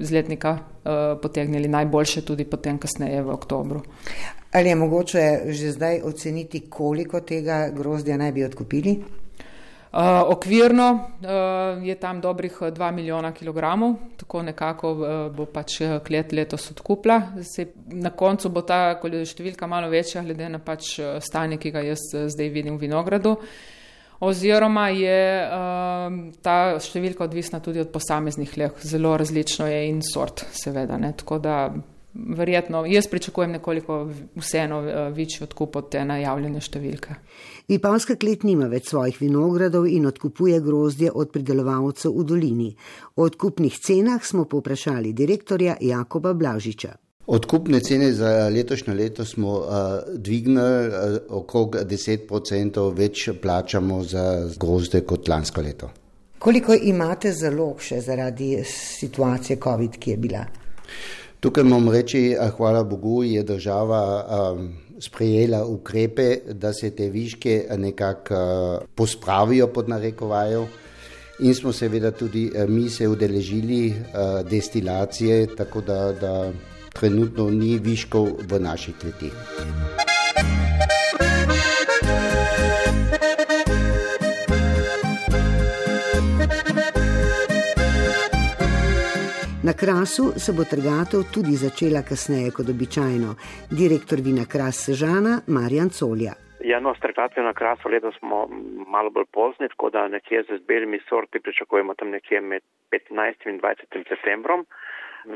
z 0.00 0.10
letnika 0.10 0.56
eh, 0.58 1.14
potegnili 1.22 1.70
najboljše 1.70 2.26
tudi 2.26 2.42
potem 2.42 2.82
kasneje 2.82 3.22
v 3.22 3.38
oktobru. 3.38 3.86
Ali 4.50 4.74
je 4.74 4.74
mogoče 4.74 5.24
že 5.54 5.72
zdaj 5.78 6.02
oceniti, 6.02 6.66
koliko 6.66 7.20
tega 7.20 7.68
grozdja 7.70 8.18
naj 8.18 8.32
bi 8.32 8.48
odkupili? 8.50 8.98
Uh, 9.90 9.98
okvirno 10.26 10.90
uh, 10.92 11.86
je 11.86 11.94
tam 11.94 12.20
dobrih 12.20 12.52
2 12.60 12.88
eh, 12.88 12.92
milijona 12.92 13.32
kilogramov, 13.32 13.94
tako 14.16 14.42
nekako 14.42 14.92
uh, 14.92 15.08
bo 15.34 15.46
pač 15.50 15.80
klet 16.06 16.32
letos 16.32 16.70
odkupla. 16.70 17.22
Se, 17.42 17.66
na 17.86 18.12
koncu 18.14 18.52
bo 18.54 18.62
ta 18.62 18.94
številka 19.02 19.66
malo 19.66 19.90
večja, 19.90 20.22
glede 20.22 20.46
na 20.48 20.62
pač 20.62 20.92
stanje, 21.18 21.58
ki 21.58 21.74
ga 21.74 21.82
jaz 21.82 22.06
zdaj 22.30 22.52
vidim 22.54 22.78
v 22.78 22.86
vinogradu. 22.86 23.34
Oziroma 24.22 24.92
je 24.94 25.20
uh, 25.42 26.18
ta 26.38 26.78
številka 26.78 27.26
odvisna 27.26 27.58
tudi 27.58 27.82
od 27.82 27.90
posameznih 27.90 28.56
leh, 28.62 28.78
zelo 28.86 29.16
različno 29.18 29.66
je 29.66 29.88
in 29.88 30.04
sort, 30.06 30.46
seveda. 30.54 31.00
Ne? 31.02 31.16
Tako 31.18 31.42
da 31.42 31.56
verjetno 32.14 32.84
jaz 32.86 33.06
pričakujem 33.06 33.50
nekoliko 33.50 34.10
vseeno 34.36 34.80
večji 35.14 35.44
odkup 35.44 35.76
od 35.76 35.90
te 35.90 36.04
najavljene 36.04 36.60
številke. 36.60 37.14
Vipavska 37.68 38.16
klet 38.18 38.42
nima 38.44 38.66
več 38.70 38.90
svojih 38.90 39.20
vinogradov 39.20 39.86
in 39.86 40.08
odkupuje 40.10 40.60
grozdje 40.60 41.12
od 41.14 41.30
pridelovalcev 41.30 42.16
v 42.16 42.24
dolini. 42.26 42.72
O 43.16 43.28
odkupnih 43.28 43.78
cenah 43.78 44.24
smo 44.26 44.44
poprašali 44.44 45.12
direktorja 45.12 45.76
Jakoba 45.80 46.34
Blažiča. 46.34 46.96
Odkupne 47.30 47.78
cene 47.80 48.08
za 48.12 48.48
letošnje 48.50 48.94
leto 48.94 49.24
smo 49.24 49.52
uh, 49.60 49.66
dvignili, 50.18 50.88
uh, 50.88 51.18
okrog 51.38 51.76
10% 51.86 52.86
več 52.96 53.28
plačamo 53.42 54.02
za 54.02 54.24
grozde 54.58 55.04
kot 55.06 55.28
lansko 55.28 55.62
leto. 55.62 55.90
Koliko 56.40 56.74
imate 56.74 57.30
zalog 57.36 57.82
še 57.84 58.00
zaradi 58.00 58.64
situacije 58.66 59.60
COVID, 59.62 60.00
ki 60.00 60.10
je 60.10 60.16
bila? 60.16 60.42
Tukaj 61.40 61.64
moram 61.64 61.88
reči, 61.88 62.36
hvala 62.56 62.82
Bogu, 62.84 63.22
je 63.24 63.42
država. 63.42 64.00
Um, 64.52 64.68
sprejela 65.00 65.64
ukrepe, 65.64 66.36
da 66.52 66.72
se 66.72 66.90
te 66.90 67.08
viške 67.08 67.66
nekako 67.76 68.34
uh, 68.34 68.82
pospravijo 68.94 69.66
pod 69.66 69.88
narekovajo. 69.88 70.66
In 71.40 71.54
smo 71.54 71.72
seveda 71.72 72.10
tudi 72.10 72.50
mi 72.68 72.90
se 72.90 73.08
udeležili 73.08 73.88
uh, 73.88 74.50
destilacije, 74.50 75.46
tako 75.56 75.80
da, 75.80 76.12
da 76.12 76.52
trenutno 76.92 77.50
ni 77.50 77.78
viškov 77.78 78.28
v 78.48 78.60
naših 78.60 78.94
kletih. 79.00 79.32
Na 89.70 89.76
krasu 89.76 90.24
se 90.44 90.50
bo 90.56 90.64
trgatev 90.72 91.20
tudi 91.34 91.54
začela 91.64 92.00
kasneje 92.10 92.50
kot 92.56 92.68
običajno. 92.74 93.30
Direktor 93.80 94.18
Vina 94.26 94.44
Kras 94.52 94.76
Sežana 94.86 95.34
Marjan 95.56 95.90
Colja. 95.98 96.32
Ja, 96.70 96.80
no, 96.84 96.94
strgatve 97.00 97.42
na 97.42 97.52
krasu 97.60 97.92
letos 97.92 98.18
smo 98.18 98.38
malo 98.94 99.10
bolj 99.14 99.28
pozni, 99.36 99.68
tako 99.72 99.90
da 99.94 100.08
nekje 100.16 100.42
z 100.48 100.58
belimi 100.68 100.98
sorti 101.08 101.38
pričakujemo 101.46 101.94
tam 101.94 102.10
nekje 102.16 102.40
med 102.40 102.62
15 102.90 103.46
in 103.50 103.60
20 103.60 104.08
septembrom, 104.12 104.66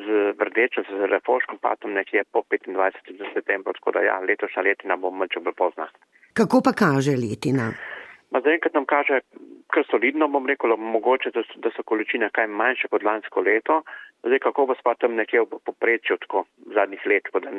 z 0.05 0.07
rdečo, 0.49 0.83
z 0.83 1.11
refoškom 1.14 1.62
pa 1.62 1.76
tam 1.76 1.95
nekje 2.00 2.25
po 2.33 2.43
25 2.50 3.35
septembru, 3.35 3.73
tako 3.79 3.91
da 3.95 4.00
ja, 4.11 4.17
letošnja 4.29 4.62
letina 4.62 4.97
bo 4.97 5.11
malce 5.11 5.38
bolj 5.45 5.55
pozna. 5.62 5.87
Kako 6.33 6.59
pa 6.67 6.73
kaže 6.83 7.14
letina? 7.25 7.71
Ma 8.35 8.41
zaenkrat 8.43 8.75
nam 8.75 8.85
kaže 8.85 9.21
kar 9.71 9.87
solidno, 9.91 10.26
bom 10.29 10.47
rekel, 10.47 10.75
mogoče, 10.76 11.31
da 11.35 11.43
so, 11.47 11.61
da 11.62 11.71
so 11.76 11.83
količine 11.87 12.29
kaj 12.35 12.47
manjše 12.50 12.91
kot 12.91 13.07
lansko 13.07 13.41
leto, 13.41 13.83
Zdaj, 14.25 14.38
kako 14.38 14.67
bo 14.67 14.75
spet 14.75 14.99
tam 15.00 15.14
nekje 15.21 15.41
v 15.41 15.59
poprečju 15.69 16.17
tako 16.17 16.45
zadnjih 16.75 17.00
let, 17.07 17.25
da 17.45 17.50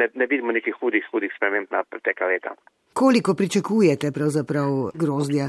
ne, 0.00 0.08
ne 0.14 0.26
vidimo 0.26 0.52
nekih 0.52 0.74
hudih, 0.80 1.04
hudih 1.12 1.32
sprememb 1.36 1.68
na 1.70 1.80
pretekla 1.90 2.26
leta. 2.26 2.52
Koliko 2.92 3.34
pričakujete 3.34 4.12
pravzaprav 4.12 4.70
grozdja? 4.94 5.46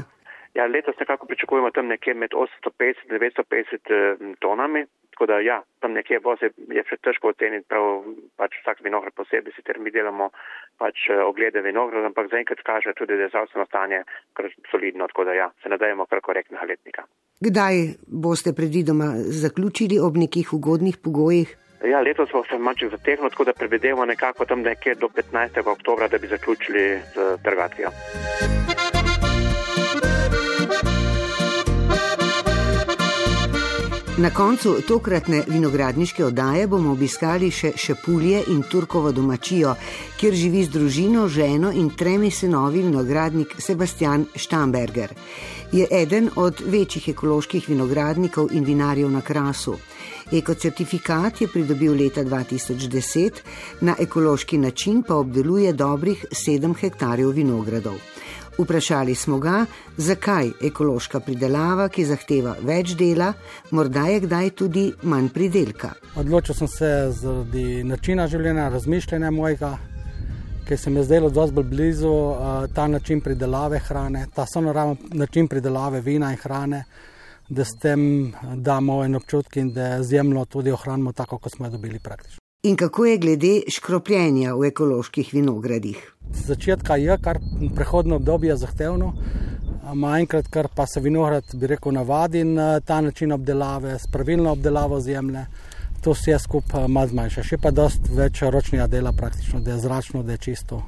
Ja, 0.54 0.66
letos 0.66 0.96
nekako 1.00 1.26
pričakujemo 1.26 1.70
tam 1.70 1.86
nekje 1.86 2.14
med 2.14 2.30
850 2.32 2.94
in 3.04 3.18
950 3.20 4.36
tonami, 4.38 4.86
tako 5.16 5.26
da 5.26 5.40
ja, 5.40 5.62
tam 5.80 5.92
nekje 5.96 6.18
voze 6.24 6.50
je 6.76 6.82
še 6.84 6.98
težko 7.00 7.30
oceniti, 7.32 7.64
prav 7.72 8.04
pač 8.36 8.58
vsak 8.60 8.82
vinograd 8.84 9.14
posebej, 9.16 9.54
sicer 9.56 9.78
mi 9.80 9.88
delamo 9.90 10.28
pač 10.76 11.08
eh, 11.08 11.22
oglede 11.24 11.62
vinograda, 11.64 12.10
ampak 12.10 12.28
zaenkrat 12.28 12.60
kaže 12.60 12.92
tudi, 12.92 13.16
da 13.16 13.24
je 13.24 13.32
zdravstveno 13.32 13.64
stanje 13.64 14.02
kar 14.36 14.50
solidno, 14.68 15.08
tako 15.08 15.24
da 15.24 15.38
ja, 15.38 15.46
se 15.62 15.72
nadajemo 15.72 16.04
kar 16.10 16.20
korektnega 16.20 16.68
letnika. 16.68 17.06
Kdaj 17.40 17.96
boste 18.06 18.52
predvidoma 18.52 19.08
zaključili 19.16 19.96
ob 20.04 20.20
nekih 20.20 20.52
ugodnih 20.52 21.00
pogojih? 21.00 21.56
Ja, 21.84 22.04
letos 22.04 22.28
smo 22.28 22.44
se 22.44 22.58
malce 22.60 22.92
zatehnili, 22.92 23.32
tako 23.32 23.48
da 23.48 23.56
predvidevamo 23.56 24.04
nekako 24.04 24.44
tam 24.44 24.60
nekje 24.68 24.98
do 25.00 25.08
15. 25.08 25.64
oktobra, 25.64 26.08
da 26.12 26.18
bi 26.18 26.28
zaključili 26.28 26.84
z 27.14 27.36
trgatvijo. 27.44 27.88
Na 34.18 34.30
koncu 34.30 34.78
tokratne 34.88 35.42
vinogradniške 35.46 36.24
oddaje 36.24 36.66
bomo 36.66 36.94
obiskali 36.96 37.50
še 37.52 37.74
Šepulje 37.76 38.38
in 38.48 38.62
Turkovo 38.64 39.10
domačijo, 39.12 39.74
kjer 40.16 40.34
živi 40.34 40.62
z 40.64 40.72
družino, 40.72 41.26
ženo 41.28 41.68
in 41.68 41.90
tremi 41.92 42.30
sinovi 42.32 42.80
vinogradnik 42.86 43.52
Sebastian 43.60 44.24
Štamberger. 44.34 45.12
Je 45.72 45.88
eden 45.90 46.30
od 46.36 46.64
večjih 46.64 47.10
ekoloških 47.12 47.68
vinogradnikov 47.68 48.56
in 48.56 48.64
vinarjev 48.64 49.12
na 49.12 49.20
Krasu. 49.20 49.76
Ekocertifikat 50.32 51.40
je 51.40 51.52
pridobil 51.52 52.00
leta 52.00 52.24
2010, 52.24 53.44
na 53.80 54.00
ekološki 54.00 54.58
način 54.58 55.02
pa 55.02 55.20
obdeluje 55.20 55.72
dobrih 55.72 56.24
7 56.32 56.74
hektarjev 56.80 57.36
vinogradov. 57.36 58.00
Vprašali 58.58 59.14
smo 59.14 59.38
ga, 59.38 59.66
zakaj 59.96 60.50
ekološka 60.64 61.20
pridelava, 61.20 61.88
ki 61.92 62.06
zahteva 62.08 62.54
več 62.64 62.94
dela, 62.96 63.32
morda 63.70 64.06
je 64.08 64.22
kdaj 64.24 64.50
tudi 64.56 64.84
manj 65.02 65.28
pridelka. 65.34 65.90
Odločil 66.16 66.56
sem 66.56 66.70
se 66.72 66.90
zaradi 67.18 67.82
načina 67.84 68.24
življenja, 68.32 68.70
razmišljanja 68.72 69.30
mojega, 69.30 69.74
ki 70.68 70.76
se 70.76 70.90
mi 70.90 71.02
je 71.02 71.04
zdelo 71.10 71.30
dosti 71.30 71.54
bolj 71.54 71.68
blizu 71.74 72.14
ta 72.74 72.86
način 72.88 73.20
pridelave 73.20 73.78
hrane, 73.78 74.26
ta 74.34 74.46
sonoraven 74.46 74.96
način 75.12 75.48
pridelave 75.48 76.00
vina 76.00 76.32
in 76.32 76.40
hrane, 76.40 76.84
da 77.48 77.64
s 77.64 77.76
tem 77.78 78.32
damo 78.54 79.02
en 79.04 79.20
občutek 79.20 79.60
in 79.62 79.70
da 79.76 80.02
zemljo 80.02 80.44
tudi 80.44 80.72
ohranimo 80.72 81.12
tako, 81.12 81.38
kot 81.38 81.52
smo 81.52 81.66
jo 81.66 81.76
dobili 81.76 81.98
praktično. 81.98 82.45
In 82.66 82.76
kako 82.76 83.04
je 83.04 83.18
glede 83.18 83.50
škropljenja 83.70 84.54
v 84.58 84.64
ekoloških 84.66 85.28
vinogradih? 85.32 85.98
Začetka 86.34 86.96
je 86.98 87.14
kar 87.22 87.38
prehodno 87.76 88.16
obdobje 88.16 88.56
zahtevno, 88.58 89.12
manjkrat, 89.94 90.48
ker 90.50 90.66
pa 90.74 90.86
se 90.90 91.00
vinograd, 91.00 91.54
bi 91.54 91.70
rekel, 91.70 91.94
navadi 91.94 92.42
na 92.44 92.80
ta 92.80 92.98
način 93.00 93.32
obdelave, 93.32 93.98
s 93.98 94.10
pravilno 94.10 94.50
obdelavo 94.50 94.98
zemlje. 95.00 95.44
To 96.02 96.16
vse 96.16 96.40
skupaj 96.42 96.88
malo 96.88 97.12
zmanjša, 97.14 97.46
še 97.52 97.60
pa 97.62 97.70
dosti 97.70 98.18
več 98.18 98.42
ročnega 98.42 98.90
dela, 98.90 99.14
praktično, 99.14 99.60
da 99.60 99.76
je 99.76 99.84
zračno, 99.86 100.24
da 100.26 100.34
je 100.34 100.44
čisto, 100.48 100.82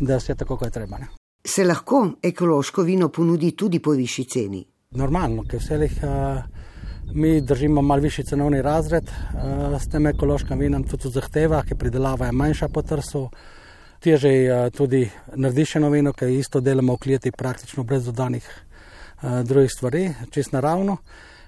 da 0.00 0.14
je 0.14 0.22
vse 0.22 0.40
tako, 0.40 0.56
kot 0.56 0.72
je 0.72 0.78
treba. 0.78 1.04
Ne? 1.04 1.10
Se 1.44 1.68
lahko 1.68 2.06
ekološko 2.22 2.82
vino 2.82 3.12
ponudi 3.12 3.52
tudi 3.52 3.82
po 3.82 3.92
višji 3.92 4.24
ceni? 4.24 4.64
Normalno, 4.96 5.44
ker 5.44 5.60
vse 5.60 5.82
jih. 5.84 6.00
Uh, 6.00 6.64
Mi 7.12 7.40
držimo 7.40 7.82
malo 7.82 8.02
višji 8.02 8.24
cenovni 8.24 8.62
razred 8.62 9.04
uh, 9.04 9.82
s 9.82 9.88
tem 9.88 10.06
ekološkim 10.06 10.58
vinom, 10.58 10.84
tudi 10.84 11.10
zahteva, 11.10 11.62
ki 11.62 11.74
pridelava 11.74 12.26
je 12.26 12.32
manjša 12.32 12.68
po 12.68 12.82
trsu. 12.82 13.28
Teže 14.00 14.32
je 14.32 14.64
uh, 14.66 14.70
tudi 14.72 15.10
narediš 15.34 15.76
eno 15.76 15.90
vino, 15.90 16.12
ki 16.12 16.32
isto 16.38 16.60
delamo 16.60 16.94
v 16.94 16.98
klijeti 16.98 17.32
praktično 17.32 17.84
brez 17.84 18.04
dodanih 18.04 18.48
uh, 19.22 19.40
drugih 19.42 19.70
stvari, 19.72 20.08
čist 20.30 20.52
naravno. 20.52 20.96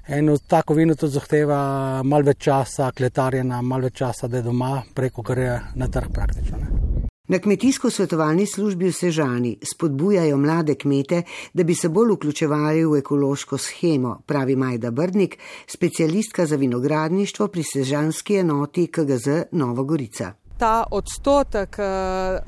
In 0.09 0.37
tako 0.47 0.75
vino 0.75 0.95
tudi 0.95 1.19
zahteva 1.19 2.03
malo 2.03 2.31
več 2.31 2.45
časa, 2.47 2.93
kletarjena, 2.95 3.63
malo 3.63 3.91
več 3.91 3.99
časa, 4.05 4.29
da 4.29 4.39
je 4.39 4.47
doma, 4.47 4.83
preko 4.95 5.23
gre 5.23 5.61
na 5.75 5.89
trg 5.91 6.13
praktično. 6.15 6.63
Ne. 6.63 6.86
Na 7.29 7.39
kmetijsko-svetovalni 7.39 8.47
službi 8.47 8.87
v 8.87 8.93
Sežani 8.93 9.57
spodbujajo 9.63 10.37
mlade 10.37 10.75
kmete, 10.75 11.23
da 11.55 11.65
bi 11.65 11.75
se 11.75 11.89
bolj 11.89 12.13
vključevali 12.15 12.85
v 12.85 12.99
ekološko 12.99 13.59
schemo, 13.59 14.23
pravi 14.27 14.57
Majda 14.57 14.91
Brdnik, 14.91 15.39
specialistka 15.67 16.47
za 16.47 16.57
vinogradništvo 16.57 17.49
pri 17.49 17.63
Sežanski 17.63 18.37
enoti 18.37 18.87
KGZ 18.87 19.29
Nova 19.53 19.83
Gorica. 19.83 20.46
Ta 20.59 20.85
odstotek 20.91 21.77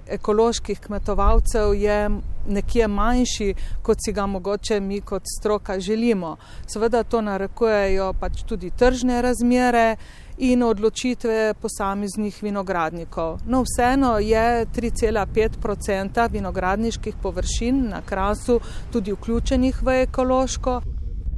ekoloških 0.07 0.81
kmetovalcev 0.81 1.75
je 1.75 2.11
nekje 2.49 2.89
manjši, 2.89 3.55
kot 3.83 3.99
si 4.05 4.13
ga 4.13 4.27
mogoče 4.27 4.81
mi 4.81 5.01
kot 5.01 5.23
stroka 5.39 5.81
želimo. 5.81 6.37
Seveda 6.67 7.03
to 7.03 7.21
narekujejo 7.21 8.13
pač 8.21 8.43
tudi 8.49 8.71
tržne 8.71 9.23
razmere 9.23 9.97
in 10.39 10.63
odločitve 10.63 11.55
posameznih 11.61 12.43
vinogradnikov. 12.43 13.41
No, 13.47 13.65
vseeno 13.67 14.19
je 14.19 14.67
3,5 14.67 16.31
vinogradniških 16.31 17.17
površin 17.23 17.89
na 17.89 18.03
krasu 18.03 18.61
tudi 18.93 19.13
vključenih 19.13 19.83
v 19.83 20.03
ekološko. 20.03 20.81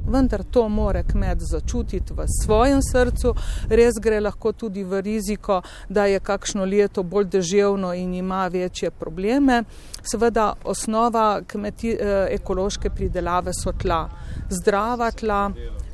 Vendar 0.07 0.43
to 0.43 0.69
more 0.69 1.03
kmet 1.03 1.37
začutiti 1.39 2.13
v 2.13 2.25
svojem 2.43 2.79
srcu, 2.81 3.33
res 3.69 3.99
gre 4.01 4.19
lahko 4.19 4.51
tudi 4.51 4.83
v 4.83 5.01
riziko, 5.01 5.61
da 5.89 6.05
je 6.05 6.19
kakšno 6.19 6.65
leto 6.65 7.03
bolj 7.03 7.29
deževno 7.37 7.93
in 7.93 8.13
ima 8.13 8.47
večje 8.47 8.91
probleme. 8.91 9.63
Seveda, 10.03 10.53
osnova 10.63 11.41
kmeti, 11.47 11.91
eh, 11.93 12.27
ekološke 12.31 12.89
pridelave 12.89 13.51
so 13.53 13.71
tla, 13.71 14.09
zdrava 14.49 15.11
tla, 15.11 15.51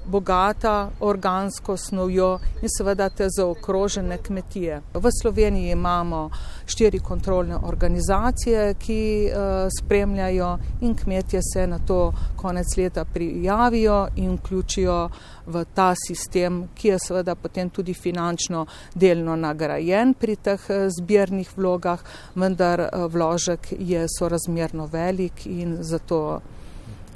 bogata 0.08 0.90
organsko 1.00 1.78
snovjo 1.78 2.40
in 2.62 2.70
seveda 2.78 3.10
te 3.10 3.28
zaokrožene 3.30 4.18
kmetije. 4.18 4.82
V 4.94 5.10
Sloveniji 5.22 5.72
imamo 5.72 6.30
štiri 6.66 7.00
kontrolne 7.00 7.56
organizacije, 7.64 8.74
ki 8.74 9.30
uh, 9.30 9.38
spremljajo 9.80 10.58
in 10.82 10.96
kmetje 10.96 11.42
se 11.54 11.68
na 11.68 11.80
to 11.80 12.14
konec 12.36 12.78
leta 12.78 13.06
prijavijo 13.06 14.08
in 14.16 14.36
vključijo 14.36 15.10
v 15.46 15.66
ta 15.74 15.94
sistem, 16.08 16.68
ki 16.76 16.88
je 16.88 17.00
seveda 17.00 17.36
potem 17.36 17.70
tudi 17.70 17.94
finančno 17.94 18.66
delno 18.96 19.36
nagrajen 19.36 20.14
pri 20.14 20.36
teh 20.36 20.70
eh, 20.70 20.88
zbirnih 21.00 21.58
vlogah, 21.58 22.04
vendar 22.36 22.80
eh, 22.80 22.90
vložek 23.08 23.72
je 23.80 24.06
sorazmerno 24.18 24.86
velik 24.86 25.46
in 25.46 25.78
zato 25.82 26.42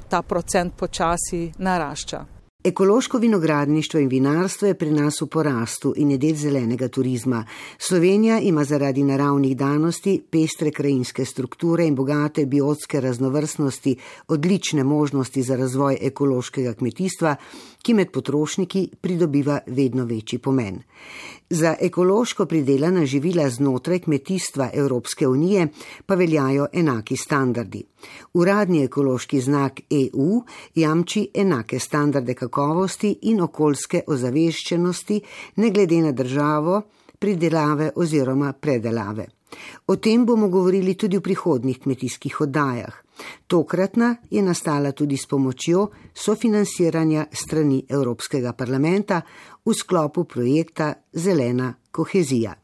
ta 0.08 0.22
procent 0.22 0.74
počasi 0.76 1.52
narašča. 1.58 2.31
Ekološko 2.64 3.18
vinogradništvo 3.18 4.00
in 4.00 4.08
vinarstvo 4.08 4.68
je 4.68 4.74
pri 4.74 4.90
nas 4.90 5.20
v 5.20 5.26
porastu 5.26 5.94
in 5.96 6.10
je 6.10 6.18
del 6.18 6.36
zelenega 6.36 6.88
turizma. 6.88 7.44
Slovenija 7.78 8.38
ima 8.38 8.64
zaradi 8.64 9.02
naravnih 9.02 9.56
danosti, 9.56 10.22
pestre 10.30 10.70
krajinske 10.70 11.24
strukture 11.24 11.86
in 11.86 11.94
bogate 11.94 12.46
biotske 12.46 13.00
raznovrstnosti 13.00 13.96
odlične 14.28 14.84
možnosti 14.84 15.42
za 15.42 15.56
razvoj 15.56 15.98
ekološkega 16.00 16.74
kmetijstva, 16.74 17.36
ki 17.82 17.94
med 17.94 18.10
potrošniki 18.10 18.88
pridobiva 19.00 19.58
vedno 19.66 20.04
večji 20.04 20.38
pomen. 20.38 20.82
Za 21.50 21.74
ekološko 21.80 22.46
pridelana 22.46 23.06
živila 23.06 23.50
znotraj 23.50 23.98
kmetijstva 23.98 24.70
Evropske 24.74 25.28
unije 25.28 25.68
pa 26.06 26.14
veljajo 26.14 26.66
enaki 26.72 27.16
standardi. 27.16 27.82
Uradni 28.34 28.84
ekološki 28.84 29.40
znak 29.40 29.80
EU 29.90 30.42
jamči 30.74 31.28
enake 31.34 31.78
standarde 31.78 32.34
kakovosti 32.34 32.51
in 33.22 33.40
okoljske 33.40 34.02
ozaveščenosti, 34.06 35.20
ne 35.56 35.70
glede 35.70 36.00
na 36.02 36.12
državo, 36.12 36.82
pridelave 37.18 37.92
oziroma 37.96 38.52
predelave. 38.52 39.26
O 39.86 39.96
tem 39.96 40.24
bomo 40.26 40.48
govorili 40.48 40.94
tudi 40.94 41.18
v 41.18 41.22
prihodnih 41.22 41.78
kmetijskih 41.80 42.40
oddajah. 42.40 42.94
Tokratna 43.46 44.16
je 44.30 44.42
nastala 44.42 44.92
tudi 44.92 45.16
s 45.16 45.26
pomočjo 45.26 45.88
sofinanciranja 46.14 47.26
strani 47.32 47.84
Evropskega 47.88 48.52
parlamenta 48.52 49.20
v 49.64 49.74
sklopu 49.74 50.24
projekta 50.24 50.94
Zelena 51.12 51.74
kohezija. 51.90 52.56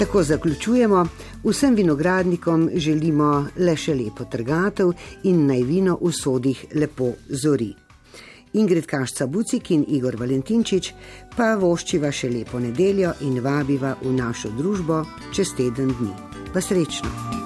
Tako 0.00 0.22
zaključujemo. 0.22 1.06
Vsem 1.44 1.74
vinogradnikom 1.74 2.70
želimo 2.74 3.46
le 3.56 3.74
še 3.76 3.92
lepo 3.94 4.24
trgatev 4.24 4.94
in 5.28 5.42
naj 5.46 5.60
vino 5.68 5.98
v 6.00 6.12
sodih 6.16 6.62
lepo 6.74 7.10
zori. 7.28 7.74
Ingrid 8.52 8.86
Kašca 8.86 9.26
Bucik 9.26 9.70
in 9.70 9.84
Igor 9.88 10.16
Valentinčič 10.16 10.92
pa 11.36 11.50
voščiva 11.60 12.08
še 12.12 12.32
lepo 12.32 12.58
nedeljo 12.64 13.12
in 13.28 13.42
vabiva 13.44 13.92
v 14.00 14.14
našo 14.16 14.54
družbo 14.56 15.04
čez 15.36 15.52
teden 15.60 15.92
dni. 16.00 16.16
Pa 16.54 16.64
srečno! 16.64 17.39